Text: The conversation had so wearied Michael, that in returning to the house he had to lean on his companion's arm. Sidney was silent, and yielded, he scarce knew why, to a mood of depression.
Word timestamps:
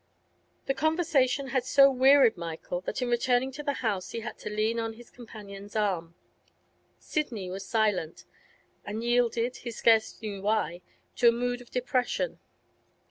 The 0.65 0.73
conversation 0.73 1.49
had 1.49 1.63
so 1.63 1.91
wearied 1.91 2.35
Michael, 2.35 2.81
that 2.81 3.03
in 3.03 3.09
returning 3.09 3.51
to 3.51 3.61
the 3.61 3.73
house 3.85 4.09
he 4.13 4.21
had 4.21 4.35
to 4.39 4.49
lean 4.49 4.79
on 4.79 4.93
his 4.93 5.11
companion's 5.11 5.75
arm. 5.75 6.15
Sidney 6.97 7.51
was 7.51 7.67
silent, 7.69 8.25
and 8.83 9.03
yielded, 9.03 9.57
he 9.57 9.69
scarce 9.69 10.19
knew 10.19 10.41
why, 10.41 10.81
to 11.17 11.27
a 11.27 11.31
mood 11.31 11.61
of 11.61 11.69
depression. 11.69 12.39